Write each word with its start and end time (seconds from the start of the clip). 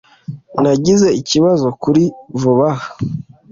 Nagize 0.61 1.07
ikibazo 1.21 1.67
kuri 1.81 2.03
vuba 2.39 2.67
aha. 2.73 2.87